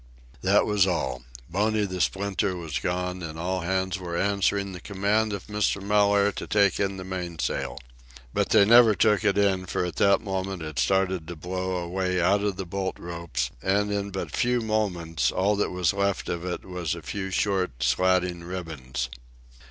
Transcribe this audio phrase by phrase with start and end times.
[0.41, 1.21] That was all.
[1.47, 5.79] Boney the Splinter was gone, and all hands were answering the command of Mr.
[5.79, 7.77] Mellaire to take in the mainsail.
[8.33, 12.19] But they never took it in; for at that moment it started to blow away
[12.19, 16.43] out of the bolt ropes, and in but few moments all that was left of
[16.45, 19.07] it was a few short, slatting ribbons.